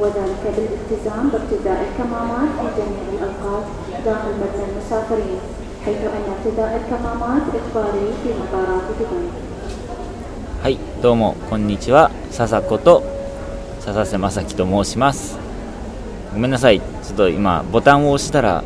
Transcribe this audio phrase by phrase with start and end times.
[0.00, 3.64] وذلك بالالتزام بارتداء الكمامات في جميع الأوقات
[4.04, 5.38] داخل مبنى المسافرين
[5.84, 9.28] حيث أن ارتداء الكمامات إجباري في مطارات دبي
[10.62, 13.02] はいどうもこんにちは笹子と
[13.80, 15.38] 笹瀬正樹と申します
[16.32, 18.64] ごめんなさいちょっと今ボタンを押したら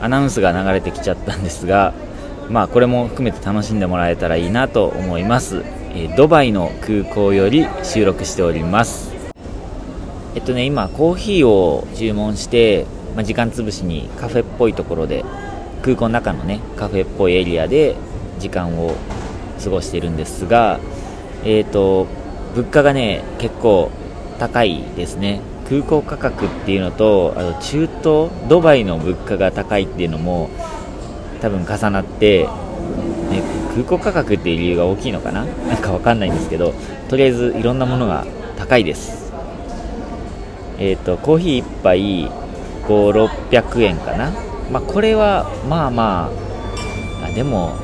[0.00, 1.92] アナウンスが流れてきちゃったんですが
[2.48, 5.62] まあこれも含めて楽しんでもらえたらいいなと思います、
[5.94, 9.05] えードバイの空港より収録しております
[10.37, 15.25] えっとね今コーヒーを注文して、まあ、時間つぶしにカフェっぽいところで
[15.81, 17.95] 空港の中のねカフェっぽいエリアで
[18.37, 18.93] 時間を
[19.63, 20.79] 過ごしているんですが
[21.43, 22.05] えっ、と
[22.53, 23.89] 物価がね結構
[24.37, 25.41] 高いですね。
[25.67, 30.51] 空港価格っていうのとあと中東ドバイの物価が高いっていうのも
[31.41, 33.41] 多分重なって、ね、
[33.73, 35.45] 空港価格っていう理由が大きいのかな？
[35.45, 36.75] なんかわかんないんですけど
[37.09, 38.23] とりあえずいろんなものが
[38.55, 39.26] 高いです。
[40.79, 42.31] えっ、とコーヒー1杯
[42.87, 44.31] 5600円かな。
[44.71, 46.31] まあこれはまあま
[47.21, 47.75] ああでも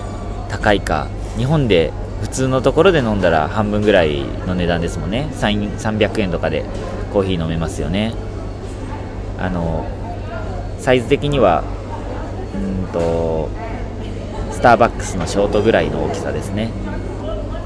[0.49, 1.07] 高いか。
[1.37, 5.29] 日本で普通のところで飲んだら半分ぐらいの値段ですもんね。
[5.33, 6.63] 300円とかで
[7.11, 8.13] コーヒー飲めますよね。
[9.39, 9.85] あの
[10.79, 11.63] サイズ的には
[12.53, 13.49] うんと
[14.51, 16.69] スターバックスのショートぐらいの大きさですね。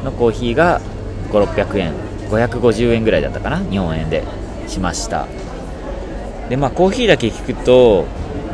[0.03, 0.81] のコーヒーが
[1.31, 1.93] 5600円。
[2.29, 3.59] 550円ぐらいだったかな。
[3.69, 4.23] 日本円で。
[4.67, 5.27] しました。
[6.49, 8.05] でまあコーヒーだけ聞くと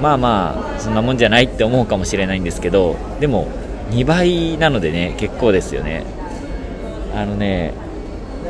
[0.01, 3.47] まあまあそんなもんじゃないって思うかもしれないんですけどでも
[3.91, 6.03] 2倍なのでね結構ですよね。
[7.15, 7.73] あのね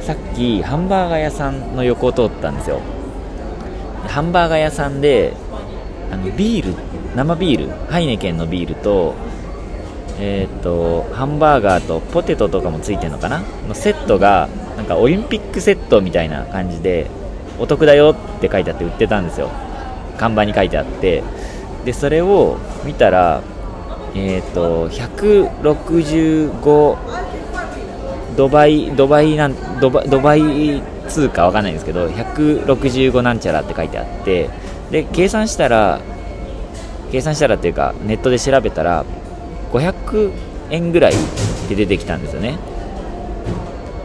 [0.02, 2.82] さっきハンバーガー屋さんの横を通ったんですよ。
[4.08, 5.34] ハンバーガー屋さんで
[6.12, 6.74] あのビール
[7.16, 9.14] 生ビールハイネケンのビールと
[10.20, 13.42] えーとハンバーガーとポテトとかもついてるのかな？
[13.68, 17.10] のセットがなんかオリンピックセットみたいな感じで
[17.60, 19.50] お得だよって書いてあって売ってたんですよ。
[20.18, 21.24] 看板に書いてあって。
[21.86, 23.42] でそれを見たら
[24.16, 26.98] えーっと165
[28.38, 34.50] ドバイドバイなんドバドバイ通貨わかんないんですけど165なんちゃらって書いてあって。
[34.94, 36.00] で計算したら
[37.12, 39.06] 計算したらっていうかネットで調べたら
[39.72, 40.32] 500
[40.70, 41.14] 円ぐらい
[41.68, 42.60] で出てきたんですよね、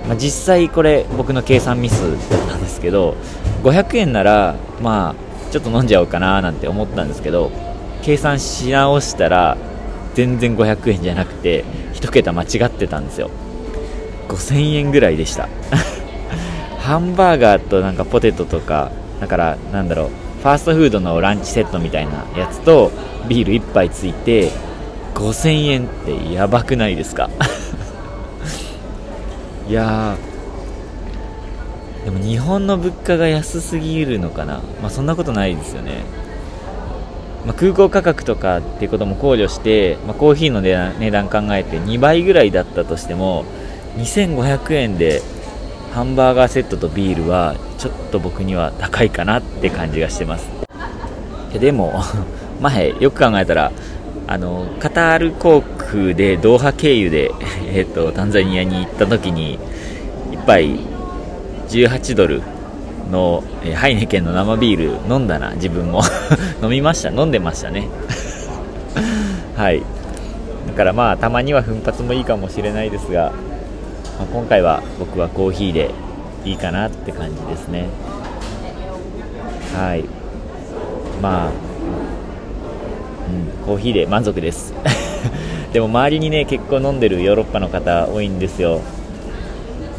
[0.07, 3.17] まあ、実際これ僕の計算ミスだったんですけど
[3.63, 7.51] 500円ならまあちょっと飲んじゃおうかななんて思ったんですけど
[8.03, 9.57] 計算し直したら
[10.15, 11.65] 全然500円じゃなくて
[11.95, 13.31] 1桁間違ってたんですよ。
[14.29, 15.49] 5000円ぐらいでした。
[16.81, 20.09] ハンバーガーとなんかポテトとかだからなんだろう
[20.43, 22.91] ファーストフードのランチセットみたいなやつと
[23.29, 24.51] ビール1杯ついて
[25.15, 27.29] 5000円ってやばくないですか？
[29.69, 30.38] いやー
[32.09, 34.63] でも日本の物価が安すぎるのかな。
[34.81, 36.05] まあそんなことないですよね。
[37.45, 43.45] まあ、空港価格とかっていうことも考慮して、まあ、コーヒーの値段考えて2倍ぐらいだったとしても
[43.99, 45.21] 2500円で
[45.93, 50.49] ハンバーガーセットとビールはちょっと僕には高いかなって感じがしてます。
[51.61, 52.03] でも
[52.63, 53.71] 前よく考えたら
[54.27, 57.31] あのカタール航空でドーハ経由で、
[57.67, 59.59] えっとタンザニアに行った時に
[60.33, 60.88] 1杯
[61.69, 62.43] 18ドル
[63.11, 65.55] の、えハイネケンの生ビール飲んだな。
[65.55, 66.03] 自分も。
[66.63, 67.11] 飲みました。
[67.11, 67.89] 飲んでましたね。
[69.57, 69.83] はい。
[70.69, 73.33] だからまあたまには奮発もいいかもしれないですが、
[74.19, 75.91] まあ今回は僕はコーヒーで
[76.45, 77.87] いいかなって感じですね。
[79.77, 80.05] はい。
[81.21, 81.51] まあ
[83.29, 84.73] うんコーヒーで満足です。
[85.73, 88.81] でも周りにね結構飲んでるヨーロッパの方多いんですよ。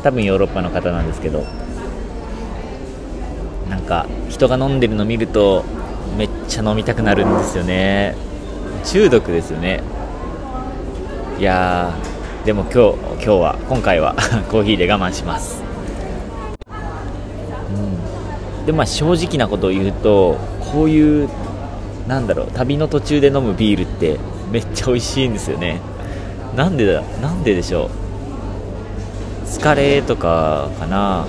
[0.04, 1.46] 多分ヨーロッパの方なんですけど
[3.70, 5.64] なんか人が飲んでるの見ると
[6.18, 8.16] めっちゃ飲みたくなるんですよね。
[8.84, 9.84] 中毒ですよね。
[11.40, 11.94] いや
[12.46, 14.16] でも今日今日は今回は
[14.52, 15.62] コーヒーで我慢します、
[18.60, 20.38] うん、でまあ正直なことを言うと
[20.74, 21.30] こういう
[22.08, 24.18] なんだろう旅の途中で飲むビールって
[24.52, 25.80] めっちゃ美味しいんですよね。
[26.56, 27.90] なんでだなんででしょう。
[29.50, 31.26] 疲れとかかな。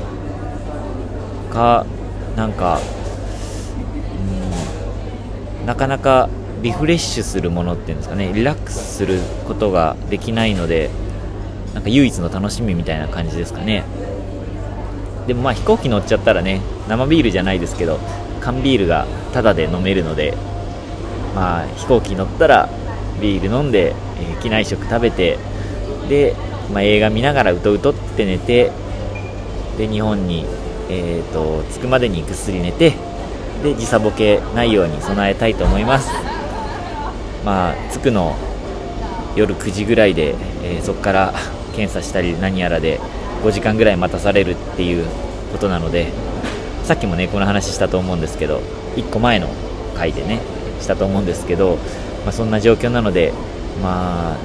[1.51, 1.85] か
[2.37, 2.81] なんか、
[5.61, 6.29] うん、なかなか
[6.63, 8.33] リフレッシュするものっていうんですかね。
[8.33, 9.19] リラックスする
[9.49, 10.91] ことができないので
[11.75, 13.85] なんか唯一の楽しみみたいな感じですかね。
[15.27, 17.99] でもまあ飛行機乗っちゃったらね生ビールじゃないですけど
[18.41, 20.35] 缶ビールがタダで飲めるので
[21.35, 22.69] まあ飛行機乗ったら
[23.21, 25.39] ビール飲んで、え機内食食べて
[26.09, 26.35] で、
[26.73, 28.71] まあ、映画見ながらうとうとって寝て
[29.79, 30.45] で日本に
[30.91, 32.95] えーと、着くまでにぐっすり寝て
[33.63, 36.11] で時差ボケないように備えたいと思います。
[37.45, 38.37] まあ着くの
[39.37, 41.35] 夜9時ぐらいで、えー、そこから
[41.77, 43.01] 検査したり何やらで
[43.45, 45.07] 5時間ぐらい待たされるっていう
[45.53, 46.09] ことなので
[46.83, 48.61] さっきもねこの話したと思うんですけど
[48.97, 49.49] 1個前の
[49.97, 50.41] 回でね
[50.81, 51.79] したと思うんですけど、
[52.25, 53.33] まあ、そんな状況なので
[53.83, 54.37] まあ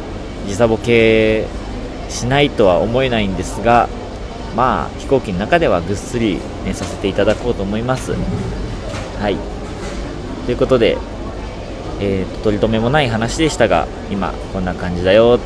[0.48, 1.48] 時差ボケ
[2.10, 3.90] しないとは思えないんですが
[4.56, 8.14] まあ飛行機の中ではぐっすり寝させていただこうと思います。
[9.20, 9.38] はい。
[10.46, 10.98] ということで、
[12.00, 15.40] えーと、取り留めもない話でしたが今こんな感じだよ。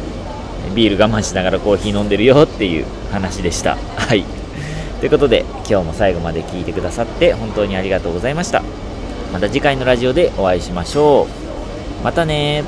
[0.76, 3.78] ビール我慢しながらコーヒー飲んでるよっていう話でした。
[3.96, 4.24] はい。
[5.00, 8.62] ということで今日も最後まで聞いてくださって本当にありがとうございました。
[9.32, 11.28] また次回のラジオでお会いしましょ
[12.02, 12.04] う。
[12.04, 12.64] またね